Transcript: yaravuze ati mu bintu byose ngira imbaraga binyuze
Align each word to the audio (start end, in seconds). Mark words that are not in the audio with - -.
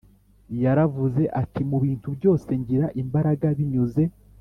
yaravuze 0.63 1.23
ati 1.41 1.61
mu 1.69 1.77
bintu 1.85 2.07
byose 2.17 2.49
ngira 2.61 2.87
imbaraga 3.01 3.47
binyuze 3.57 4.03